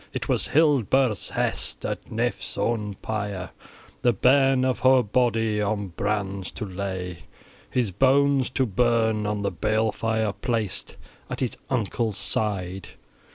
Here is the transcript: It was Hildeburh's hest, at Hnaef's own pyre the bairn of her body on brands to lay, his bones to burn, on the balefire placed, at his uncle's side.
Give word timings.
It 0.13 0.27
was 0.27 0.47
Hildeburh's 0.47 1.29
hest, 1.29 1.85
at 1.85 2.03
Hnaef's 2.09 2.57
own 2.57 2.95
pyre 3.03 3.51
the 4.01 4.11
bairn 4.11 4.65
of 4.65 4.79
her 4.79 5.03
body 5.03 5.61
on 5.61 5.89
brands 5.89 6.49
to 6.53 6.65
lay, 6.65 7.25
his 7.69 7.91
bones 7.91 8.49
to 8.49 8.65
burn, 8.65 9.27
on 9.27 9.43
the 9.43 9.51
balefire 9.51 10.33
placed, 10.33 10.95
at 11.29 11.39
his 11.39 11.55
uncle's 11.69 12.17
side. 12.17 12.87